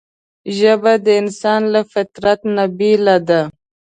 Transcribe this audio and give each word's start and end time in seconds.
ژبه 0.57 0.93
د 1.05 1.07
انسان 1.21 1.61
له 1.73 1.81
فطرته 1.91 2.45
نه 2.55 2.65
بېله 2.77 3.17
ده 3.27 3.41